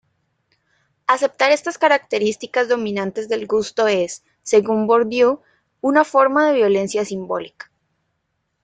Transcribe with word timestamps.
Aceptar 1.05 1.51
estas 1.51 1.77
características 1.77 2.67
dominantes 2.67 3.29
del 3.29 3.45
gusto 3.45 3.85
es, 3.87 4.23
según 4.41 4.87
Bourdieu, 4.87 5.41
una 5.79 6.03
forma 6.03 6.47
de 6.47 6.55
"violencia 6.55 7.05
simbólica". 7.05 7.69